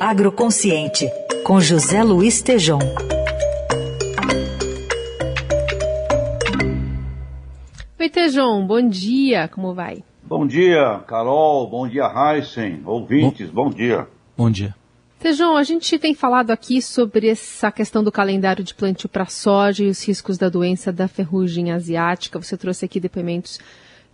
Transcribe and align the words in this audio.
Agroconsciente, 0.00 1.08
com 1.44 1.60
José 1.60 2.02
Luiz 2.02 2.42
Tejom. 2.42 2.80
Oi, 7.98 8.10
Tejom, 8.10 8.66
bom 8.66 8.88
dia, 8.88 9.48
como 9.48 9.72
vai? 9.72 10.02
Bom 10.22 10.46
dia, 10.46 11.00
Carol, 11.06 11.68
bom 11.68 11.86
dia, 11.86 12.04
Heisen, 12.04 12.82
ouvintes, 12.84 13.48
bom, 13.50 13.64
bom 13.64 13.70
dia. 13.70 14.08
Bom 14.36 14.50
dia. 14.50 14.74
Tejão, 15.20 15.56
a 15.56 15.62
gente 15.62 15.98
tem 15.98 16.12
falado 16.14 16.50
aqui 16.50 16.82
sobre 16.82 17.28
essa 17.28 17.70
questão 17.70 18.02
do 18.04 18.12
calendário 18.12 18.64
de 18.64 18.74
plantio 18.74 19.08
para 19.08 19.26
soja 19.26 19.84
e 19.84 19.88
os 19.88 20.06
riscos 20.06 20.36
da 20.36 20.48
doença 20.48 20.92
da 20.92 21.08
ferrugem 21.08 21.72
asiática. 21.72 22.38
Você 22.38 22.56
trouxe 22.56 22.84
aqui 22.84 23.00
depoimentos 23.00 23.58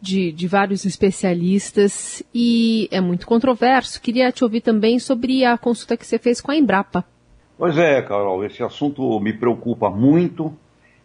de, 0.00 0.32
de, 0.32 0.46
vários 0.46 0.84
especialistas 0.84 2.22
e 2.34 2.88
é 2.90 3.00
muito 3.00 3.26
controverso. 3.26 4.00
Queria 4.00 4.32
te 4.32 4.42
ouvir 4.42 4.60
também 4.60 4.98
sobre 4.98 5.44
a 5.44 5.58
consulta 5.58 5.96
que 5.96 6.06
você 6.06 6.18
fez 6.18 6.40
com 6.40 6.50
a 6.50 6.56
Embrapa. 6.56 7.04
Pois 7.58 7.76
é, 7.76 8.00
Carol, 8.02 8.44
esse 8.44 8.62
assunto 8.62 9.20
me 9.20 9.32
preocupa 9.32 9.90
muito 9.90 10.52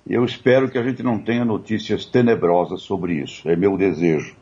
e 0.07 0.13
eu 0.13 0.23
espero 0.23 0.69
que 0.69 0.77
a 0.77 0.83
gente 0.83 1.01
não 1.01 1.19
tenha 1.19 1.43
notícias 1.43 2.05
tenebrosas 2.05 2.81
sobre 2.81 3.15
isso. 3.15 3.49
É 3.49 3.55
meu 3.55 3.75
desejo. 3.75 4.35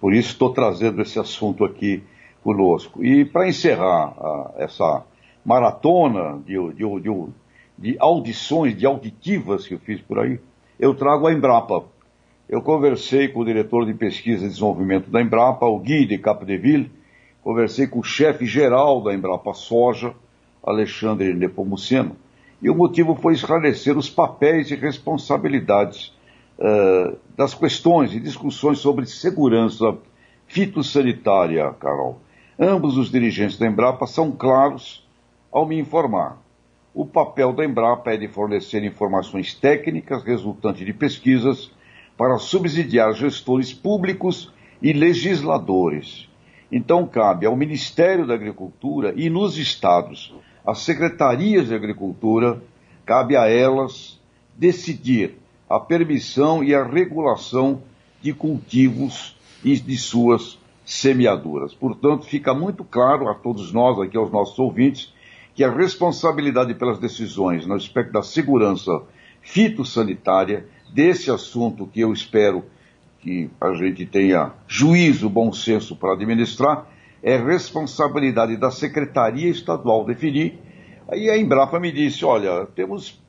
Por 0.00 0.12
isso 0.12 0.30
estou 0.30 0.52
trazendo 0.52 1.00
esse 1.00 1.18
assunto 1.18 1.64
aqui 1.64 2.02
conosco. 2.42 3.02
E 3.02 3.24
para 3.24 3.48
encerrar 3.48 4.08
uh, 4.08 4.52
essa 4.58 5.04
maratona 5.44 6.38
de, 6.44 6.54
de, 6.74 7.00
de, 7.00 7.26
de, 7.78 7.96
audições, 7.98 8.76
de 8.76 8.84
auditivas 8.84 9.66
que 9.66 9.74
eu 9.74 9.78
fiz 9.78 10.00
por 10.02 10.18
aí, 10.18 10.38
eu 10.78 10.94
trago 10.94 11.26
a 11.26 11.32
Embrapa. 11.32 11.84
Eu 12.46 12.60
conversei 12.60 13.28
com 13.28 13.40
o 13.40 13.44
diretor 13.44 13.86
de 13.86 13.94
pesquisa 13.94 14.44
e 14.44 14.48
desenvolvimento 14.48 15.10
da 15.10 15.22
Embrapa, 15.22 15.64
o 15.64 15.78
Gui 15.78 16.04
de 16.04 16.18
Capdeville, 16.18 16.92
conversei 17.42 17.86
com 17.86 18.00
o 18.00 18.04
chefe 18.04 18.44
geral 18.44 19.02
da 19.02 19.14
Embrapa 19.14 19.54
Soja, 19.54 20.14
Alexandre 20.62 21.32
Nepomuceno, 21.32 22.16
e 22.60 22.68
o 22.68 22.74
motivo 22.74 23.14
foi 23.14 23.32
esclarecer 23.32 23.96
os 23.96 24.10
papéis 24.10 24.70
e 24.70 24.74
responsabilidades 24.74 26.12
uh, 26.58 27.16
das 27.34 27.54
questões 27.54 28.14
e 28.14 28.20
discussões 28.20 28.78
sobre 28.78 29.06
segurança 29.06 29.96
fitossanitária, 30.46 31.70
Carol. 31.80 32.20
Ambos 32.58 32.98
os 32.98 33.10
dirigentes 33.10 33.58
da 33.58 33.66
Embrapa 33.66 34.06
são 34.06 34.30
claros 34.30 35.06
ao 35.50 35.66
me 35.66 35.78
informar. 35.78 36.38
O 36.92 37.06
papel 37.06 37.54
da 37.54 37.64
Embrapa 37.64 38.12
é 38.12 38.18
de 38.18 38.28
fornecer 38.28 38.84
informações 38.84 39.54
técnicas 39.54 40.22
resultantes 40.22 40.84
de 40.84 40.92
pesquisas 40.92 41.72
para 42.16 42.38
subsidiar 42.38 43.12
gestores 43.14 43.72
públicos 43.72 44.52
e 44.80 44.92
legisladores. 44.92 46.28
Então 46.70 47.06
cabe 47.06 47.46
ao 47.46 47.56
Ministério 47.56 48.26
da 48.26 48.34
Agricultura 48.34 49.12
e 49.16 49.28
nos 49.30 49.58
estados, 49.58 50.34
às 50.66 50.80
secretarias 50.80 51.68
de 51.68 51.74
agricultura, 51.74 52.62
cabe 53.04 53.36
a 53.36 53.48
elas 53.48 54.20
decidir 54.56 55.38
a 55.68 55.78
permissão 55.78 56.62
e 56.62 56.74
a 56.74 56.84
regulação 56.84 57.82
de 58.22 58.32
cultivos 58.32 59.36
e 59.62 59.78
de 59.78 59.96
suas 59.96 60.58
semeaduras. 60.84 61.74
Portanto, 61.74 62.26
fica 62.26 62.54
muito 62.54 62.84
claro 62.84 63.28
a 63.28 63.34
todos 63.34 63.72
nós, 63.72 63.98
aqui 63.98 64.16
aos 64.16 64.30
nossos 64.30 64.58
ouvintes, 64.58 65.12
que 65.54 65.64
a 65.64 65.70
responsabilidade 65.70 66.74
pelas 66.74 66.98
decisões 66.98 67.66
no 67.66 67.74
aspecto 67.74 68.12
da 68.12 68.22
segurança 68.22 69.02
fitossanitária, 69.40 70.66
desse 70.94 71.30
assunto 71.30 71.86
que 71.86 72.00
eu 72.00 72.12
espero 72.12 72.64
que 73.18 73.50
a 73.60 73.74
gente 73.74 74.06
tenha 74.06 74.52
juízo, 74.68 75.28
bom 75.28 75.52
senso 75.52 75.96
para 75.96 76.12
administrar, 76.12 76.86
é 77.22 77.36
responsabilidade 77.36 78.56
da 78.56 78.70
Secretaria 78.70 79.50
Estadual 79.50 80.04
definir. 80.04 80.58
Aí 81.08 81.28
a 81.28 81.36
Embrapa 81.36 81.80
me 81.80 81.90
disse, 81.90 82.24
olha, 82.24 82.66
temos 82.74 83.20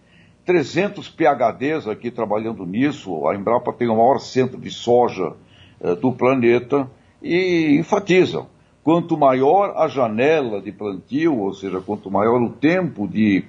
300 0.46 1.10
PHDs 1.10 1.88
aqui 1.88 2.12
trabalhando 2.12 2.66
nisso, 2.66 3.28
a 3.28 3.36
Embrapa 3.36 3.74
tem 3.74 3.90
o 3.90 3.96
maior 3.96 4.20
centro 4.20 4.60
de 4.60 4.70
soja 4.70 5.34
eh, 5.82 5.96
do 5.96 6.12
planeta, 6.12 6.88
e 7.26 7.78
enfatizam: 7.80 8.48
quanto 8.84 9.18
maior 9.18 9.74
a 9.76 9.88
janela 9.88 10.62
de 10.62 10.72
plantio, 10.72 11.40
ou 11.40 11.54
seja, 11.54 11.82
quanto 11.82 12.12
maior 12.12 12.40
o 12.42 12.52
tempo 12.52 13.08
de 13.08 13.44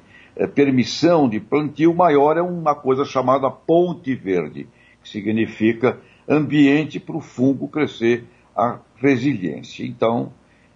permissão 0.45 1.29
de 1.29 1.41
plantio, 1.41 1.95
maior 1.95 2.37
é 2.37 2.43
uma 2.43 2.75
coisa 2.75 3.05
chamada 3.05 3.51
ponte 3.51 4.15
verde, 4.15 4.69
que 5.03 5.09
significa 5.09 5.99
ambiente 6.29 6.99
para 6.99 7.17
o 7.17 7.21
fungo 7.21 7.69
crescer 7.69 8.25
a 8.55 8.81
resiliência. 8.97 9.87
Então, 9.87 10.33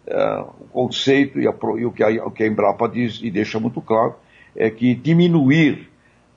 eh, 0.06 0.44
o 0.60 0.64
conceito 0.68 1.40
e, 1.40 1.48
a, 1.48 1.54
e 1.78 1.84
o, 1.84 1.92
que 1.92 2.02
a, 2.02 2.26
o 2.26 2.30
que 2.30 2.44
a 2.44 2.46
Embrapa 2.46 2.88
diz 2.88 3.20
e 3.22 3.30
deixa 3.30 3.58
muito 3.58 3.80
claro 3.80 4.14
é 4.54 4.70
que 4.70 4.94
diminuir 4.94 5.90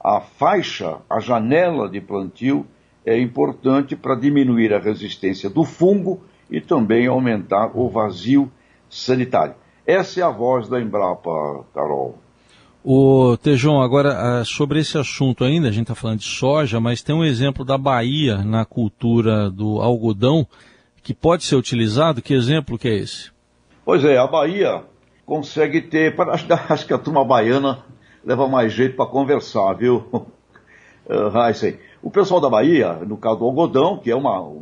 a 0.03 0.19
faixa, 0.19 0.97
a 1.09 1.19
janela 1.19 1.87
de 1.87 2.01
plantio, 2.01 2.65
é 3.05 3.17
importante 3.17 3.95
para 3.95 4.15
diminuir 4.15 4.73
a 4.73 4.79
resistência 4.79 5.49
do 5.49 5.63
fungo 5.63 6.23
e 6.49 6.59
também 6.59 7.07
aumentar 7.07 7.71
o 7.73 7.89
vazio 7.89 8.51
sanitário. 8.89 9.55
Essa 9.85 10.21
é 10.21 10.23
a 10.23 10.29
voz 10.29 10.67
da 10.67 10.79
Embrapa, 10.79 11.65
Carol. 11.73 12.22
O 12.85 13.37
Tejão, 13.37 13.81
agora 13.81 14.41
ah, 14.41 14.43
sobre 14.43 14.79
esse 14.81 14.97
assunto 14.97 15.45
ainda, 15.45 15.69
a 15.69 15.71
gente 15.71 15.83
está 15.83 15.95
falando 15.95 16.19
de 16.19 16.25
soja, 16.25 16.81
mas 16.81 17.01
tem 17.01 17.15
um 17.15 17.23
exemplo 17.23 17.63
da 17.63 17.77
Bahia 17.77 18.39
na 18.39 18.65
cultura 18.65 19.49
do 19.49 19.81
algodão 19.81 20.45
que 21.01 21.13
pode 21.13 21.45
ser 21.45 21.55
utilizado. 21.55 22.21
Que 22.21 22.33
exemplo 22.33 22.77
que 22.77 22.89
é 22.89 22.95
esse? 22.95 23.31
Pois 23.85 24.03
é, 24.03 24.17
a 24.17 24.27
Bahia 24.27 24.83
consegue 25.25 25.81
ter, 25.81 26.13
acho 26.67 26.85
que 26.85 26.93
a 26.93 26.97
turma 26.97 27.23
baiana 27.23 27.85
leva 28.21 28.49
mais 28.49 28.73
jeito 28.73 28.97
para 28.97 29.05
conversar, 29.05 29.71
viu, 29.75 30.03
Heisen? 31.07 31.77
O 32.01 32.11
pessoal 32.11 32.41
da 32.41 32.49
Bahia, 32.49 32.95
no 32.95 33.15
caso 33.15 33.39
do 33.39 33.45
algodão, 33.45 33.97
que 33.97 34.11
é 34.11 34.15
uma, 34.15 34.57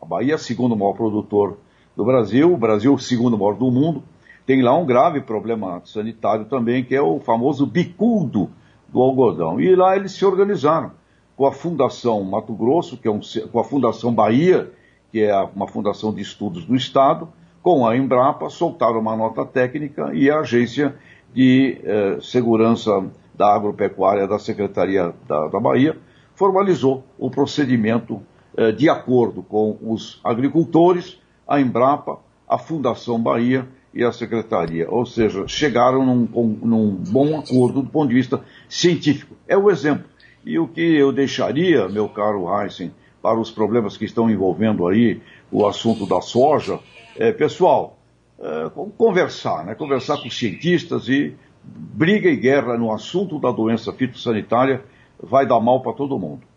a 0.00 0.04
Bahia 0.04 0.34
é 0.34 0.38
segundo 0.38 0.76
maior 0.76 0.92
produtor 0.92 1.56
do 1.96 2.04
Brasil, 2.04 2.52
o 2.52 2.56
Brasil 2.58 2.94
é 2.94 2.98
segundo 2.98 3.38
maior 3.38 3.54
do 3.54 3.70
mundo. 3.70 4.02
Tem 4.46 4.62
lá 4.62 4.76
um 4.76 4.84
grave 4.84 5.20
problema 5.20 5.80
sanitário 5.84 6.44
também, 6.46 6.84
que 6.84 6.94
é 6.94 7.00
o 7.00 7.20
famoso 7.20 7.66
bicudo 7.66 8.50
do 8.88 9.00
algodão. 9.00 9.60
E 9.60 9.74
lá 9.74 9.96
eles 9.96 10.12
se 10.12 10.24
organizaram 10.24 10.92
com 11.36 11.46
a 11.46 11.52
Fundação 11.52 12.22
Mato 12.22 12.52
Grosso, 12.52 12.96
que 12.96 13.08
é 13.08 13.10
um, 13.10 13.20
com 13.50 13.58
a 13.58 13.64
Fundação 13.64 14.12
Bahia, 14.12 14.70
que 15.10 15.22
é 15.22 15.36
uma 15.54 15.66
fundação 15.66 16.12
de 16.12 16.20
estudos 16.20 16.64
do 16.64 16.74
Estado, 16.74 17.28
com 17.62 17.86
a 17.86 17.96
Embrapa, 17.96 18.50
soltaram 18.50 18.98
uma 18.98 19.16
nota 19.16 19.44
técnica 19.44 20.10
e 20.12 20.28
a 20.28 20.40
Agência 20.40 20.96
de 21.32 21.80
eh, 21.84 22.18
Segurança 22.20 23.08
da 23.34 23.54
Agropecuária 23.54 24.26
da 24.26 24.38
Secretaria 24.38 25.14
da, 25.28 25.48
da 25.48 25.60
Bahia 25.60 25.96
formalizou 26.34 27.04
o 27.18 27.30
procedimento 27.30 28.20
eh, 28.56 28.72
de 28.72 28.88
acordo 28.88 29.42
com 29.42 29.78
os 29.80 30.20
agricultores, 30.24 31.20
a 31.46 31.60
Embrapa, 31.60 32.18
a 32.48 32.58
Fundação 32.58 33.20
Bahia 33.20 33.68
e 33.94 34.04
a 34.04 34.12
Secretaria. 34.12 34.90
Ou 34.90 35.04
seja, 35.04 35.46
chegaram 35.46 36.04
num, 36.04 36.26
num 36.62 36.90
bom 36.90 37.38
acordo 37.38 37.82
do 37.82 37.90
ponto 37.90 38.08
de 38.08 38.14
vista 38.14 38.40
científico. 38.68 39.36
É 39.46 39.56
o 39.56 39.70
exemplo. 39.70 40.04
E 40.44 40.58
o 40.58 40.66
que 40.66 40.80
eu 40.80 41.12
deixaria, 41.12 41.88
meu 41.88 42.08
caro 42.08 42.46
Heisen, 42.48 42.92
para 43.22 43.38
os 43.38 43.50
problemas 43.50 43.96
que 43.96 44.04
estão 44.04 44.28
envolvendo 44.28 44.86
aí 44.88 45.20
o 45.50 45.66
assunto 45.66 46.06
da 46.06 46.20
soja, 46.20 46.80
é, 47.16 47.30
pessoal, 47.30 47.98
é, 48.40 48.70
conversar, 48.98 49.64
né? 49.64 49.74
conversar 49.74 50.16
com 50.20 50.28
cientistas 50.28 51.08
e 51.08 51.36
briga 51.62 52.28
e 52.28 52.36
guerra 52.36 52.76
no 52.76 52.92
assunto 52.92 53.38
da 53.38 53.52
doença 53.52 53.92
fitossanitária 53.92 54.82
vai 55.22 55.46
dar 55.46 55.60
mal 55.60 55.80
para 55.80 55.92
todo 55.92 56.18
mundo. 56.18 56.51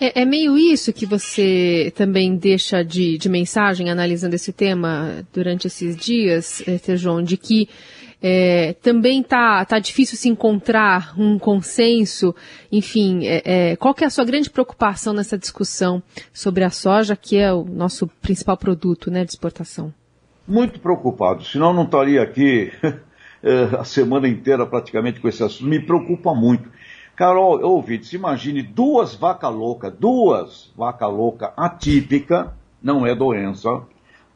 É, 0.00 0.22
é, 0.22 0.24
meio 0.24 0.56
isso 0.56 0.92
que 0.92 1.04
você 1.04 1.92
também 1.96 2.36
deixa 2.36 2.84
de, 2.84 3.18
de, 3.18 3.28
mensagem 3.28 3.90
analisando 3.90 4.36
esse 4.36 4.52
tema 4.52 5.26
durante 5.32 5.66
esses 5.66 5.96
dias, 5.96 6.62
eh, 6.68 6.78
Tejon, 6.78 7.22
de 7.22 7.36
que 7.36 7.68
é, 8.22 8.74
também 8.74 9.22
tá, 9.22 9.64
tá 9.64 9.78
difícil 9.78 10.16
se 10.16 10.28
encontrar 10.28 11.14
um 11.18 11.38
consenso, 11.38 12.34
enfim, 12.70 13.26
é, 13.26 13.42
é, 13.44 13.76
qual 13.76 13.94
que 13.94 14.04
é 14.04 14.06
a 14.06 14.10
sua 14.10 14.24
grande 14.24 14.50
preocupação 14.50 15.12
nessa 15.12 15.38
discussão 15.38 16.02
sobre 16.32 16.64
a 16.64 16.70
soja, 16.70 17.16
que 17.16 17.36
é 17.36 17.52
o 17.52 17.64
nosso 17.64 18.06
principal 18.20 18.56
produto 18.56 19.10
né, 19.10 19.24
de 19.24 19.30
exportação? 19.30 19.92
Muito 20.46 20.80
preocupado, 20.80 21.44
senão 21.44 21.72
não 21.72 21.84
estaria 21.84 22.22
aqui 22.22 22.72
a 23.78 23.84
semana 23.84 24.28
inteira 24.28 24.66
praticamente 24.66 25.20
com 25.20 25.28
esse 25.28 25.42
assunto. 25.42 25.68
Me 25.68 25.80
preocupa 25.80 26.34
muito. 26.34 26.68
Carol, 27.18 27.60
ouvintes, 27.64 28.12
imagine 28.12 28.62
duas 28.62 29.16
vacas 29.16 29.52
loucas, 29.52 29.92
duas 29.92 30.72
vacas 30.76 31.12
loucas 31.12 31.50
atípica, 31.56 32.54
não 32.80 33.04
é 33.04 33.12
doença, 33.12 33.82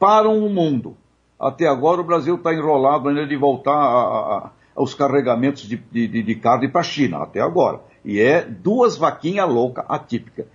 param 0.01 0.45
o 0.45 0.51
mundo. 0.51 0.97
Até 1.39 1.69
agora 1.69 2.01
o 2.01 2.05
Brasil 2.05 2.35
está 2.35 2.53
enrolado 2.53 3.09
ainda 3.09 3.25
de 3.25 3.37
voltar 3.37 3.71
a, 3.71 3.77
a, 3.77 4.51
aos 4.75 4.95
carregamentos 4.95 5.63
de, 5.63 5.77
de, 5.77 6.25
de 6.25 6.35
carne 6.35 6.67
para 6.67 6.81
a 6.81 6.85
China, 6.85 7.19
até 7.19 7.41
agora. 7.41 7.81
E 8.05 8.19
é 8.19 8.45
duas 8.45 8.97
vaquinhas 8.97 9.49
loucas 9.49 9.85
atípicas. 9.89 10.47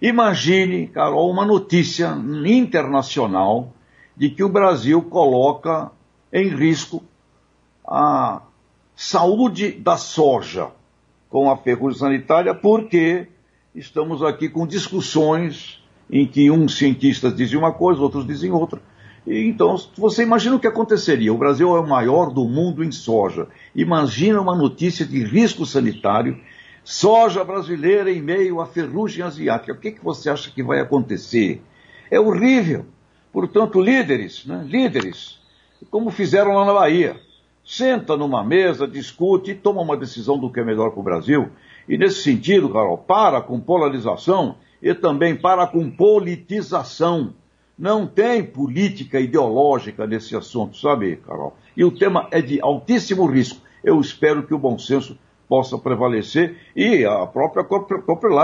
Imagine, 0.00 0.86
Carol, 0.86 1.28
uma 1.28 1.44
notícia 1.44 2.16
internacional 2.46 3.72
de 4.16 4.30
que 4.30 4.44
o 4.44 4.48
Brasil 4.48 5.02
coloca 5.02 5.90
em 6.32 6.46
risco 6.46 7.02
a 7.84 8.40
saúde 8.94 9.72
da 9.72 9.96
soja 9.96 10.70
com 11.32 11.50
a 11.50 11.56
ferrugem 11.56 11.98
sanitária, 11.98 12.54
porque 12.54 13.26
estamos 13.74 14.22
aqui 14.22 14.50
com 14.50 14.66
discussões 14.66 15.82
em 16.10 16.26
que 16.26 16.50
uns 16.50 16.76
cientistas 16.76 17.34
dizem 17.34 17.58
uma 17.58 17.72
coisa, 17.72 18.02
outros 18.02 18.26
dizem 18.26 18.52
outra. 18.52 18.82
E, 19.26 19.48
então, 19.48 19.74
você 19.96 20.22
imagina 20.22 20.56
o 20.56 20.60
que 20.60 20.66
aconteceria. 20.66 21.32
O 21.32 21.38
Brasil 21.38 21.74
é 21.74 21.80
o 21.80 21.88
maior 21.88 22.30
do 22.30 22.44
mundo 22.44 22.84
em 22.84 22.92
soja. 22.92 23.48
Imagina 23.74 24.42
uma 24.42 24.54
notícia 24.54 25.06
de 25.06 25.24
risco 25.24 25.64
sanitário, 25.64 26.38
soja 26.84 27.42
brasileira 27.42 28.12
em 28.12 28.20
meio 28.20 28.60
à 28.60 28.66
ferrugem 28.66 29.24
asiática. 29.24 29.72
O 29.72 29.78
que, 29.78 29.92
que 29.92 30.04
você 30.04 30.28
acha 30.28 30.50
que 30.50 30.62
vai 30.62 30.80
acontecer? 30.80 31.62
É 32.10 32.20
horrível. 32.20 32.84
Portanto, 33.32 33.80
líderes, 33.80 34.44
né, 34.44 34.66
líderes, 34.68 35.38
como 35.90 36.10
fizeram 36.10 36.52
lá 36.52 36.66
na 36.66 36.74
Bahia, 36.74 37.18
senta 37.64 38.16
numa 38.16 38.42
mesa, 38.42 38.86
discute 38.86 39.52
e 39.52 39.54
toma 39.54 39.82
uma 39.82 39.96
decisão 39.96 40.38
do 40.38 40.50
que 40.50 40.60
é 40.60 40.64
melhor 40.64 40.90
para 40.90 41.00
o 41.00 41.04
Brasil. 41.04 41.48
E 41.88 41.96
nesse 41.96 42.22
sentido, 42.22 42.68
Carol, 42.68 42.98
para 42.98 43.40
com 43.40 43.60
polarização 43.60 44.56
e 44.82 44.94
também 44.94 45.36
para 45.36 45.66
com 45.66 45.90
politização. 45.90 47.34
Não 47.78 48.06
tem 48.06 48.44
política 48.44 49.18
ideológica 49.18 50.06
nesse 50.06 50.36
assunto, 50.36 50.76
sabe, 50.76 51.16
Carol? 51.16 51.56
E 51.76 51.84
o 51.84 51.90
tema 51.90 52.28
é 52.30 52.40
de 52.40 52.60
altíssimo 52.60 53.26
risco. 53.26 53.60
Eu 53.82 54.00
espero 54.00 54.46
que 54.46 54.54
o 54.54 54.58
bom 54.58 54.78
senso 54.78 55.18
possa 55.48 55.76
prevalecer 55.76 56.56
e 56.74 57.04
a 57.04 57.26
própria 57.26 57.66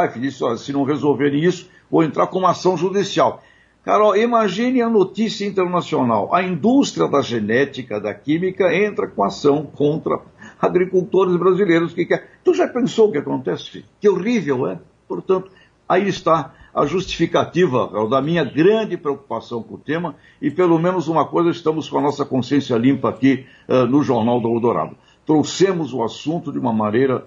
Life 0.02 0.18
disse, 0.18 0.42
se 0.58 0.72
não 0.72 0.84
resolverem 0.84 1.44
isso, 1.44 1.68
vou 1.90 2.02
entrar 2.02 2.26
com 2.26 2.38
uma 2.38 2.50
ação 2.50 2.76
judicial. 2.76 3.42
Carol, 3.88 4.14
imagine 4.14 4.82
a 4.82 4.88
notícia 4.90 5.46
internacional. 5.46 6.28
A 6.34 6.42
indústria 6.42 7.08
da 7.08 7.22
genética, 7.22 7.98
da 7.98 8.12
química, 8.12 8.70
entra 8.76 9.08
com 9.08 9.24
ação 9.24 9.64
contra 9.64 10.20
agricultores 10.60 11.34
brasileiros 11.36 11.94
que 11.94 12.04
quer. 12.04 12.38
Tu 12.44 12.52
já 12.52 12.68
pensou 12.68 13.08
o 13.08 13.12
que 13.12 13.16
acontece? 13.16 13.86
Que 13.98 14.06
horrível, 14.06 14.66
é? 14.66 14.78
Portanto, 15.08 15.50
aí 15.88 16.06
está 16.06 16.52
a 16.74 16.84
justificativa 16.84 17.88
Carol, 17.88 18.10
da 18.10 18.20
minha 18.20 18.44
grande 18.44 18.98
preocupação 18.98 19.62
com 19.62 19.76
o 19.76 19.78
tema 19.78 20.16
e 20.42 20.50
pelo 20.50 20.78
menos 20.78 21.08
uma 21.08 21.24
coisa 21.24 21.48
estamos 21.48 21.88
com 21.88 21.96
a 21.96 22.02
nossa 22.02 22.26
consciência 22.26 22.76
limpa 22.76 23.08
aqui 23.08 23.46
uh, 23.66 23.86
no 23.86 24.02
Jornal 24.02 24.38
do 24.38 24.50
Eldorado. 24.50 24.98
Trouxemos 25.24 25.94
o 25.94 26.02
assunto 26.02 26.52
de 26.52 26.58
uma 26.58 26.74
maneira 26.74 27.24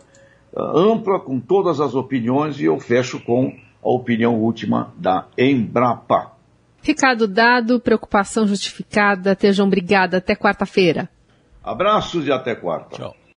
uh, 0.53 0.77
ampla, 0.77 1.19
com 1.19 1.39
todas 1.39 1.81
as 1.81 1.95
opiniões 1.95 2.59
e 2.59 2.65
eu 2.65 2.79
fecho 2.79 3.19
com 3.19 3.51
a 3.83 3.89
opinião 3.89 4.39
última 4.39 4.93
da 4.95 5.25
Embrapa. 5.35 6.39
Recado 6.81 7.27
dado, 7.27 7.79
preocupação 7.79 8.47
justificada. 8.47 9.35
Tejam 9.35 9.67
obrigada. 9.67 10.17
Até 10.17 10.35
quarta-feira. 10.35 11.09
Abraços 11.63 12.25
e 12.27 12.31
até 12.31 12.55
quarta. 12.55 12.95
Tchau. 12.95 13.20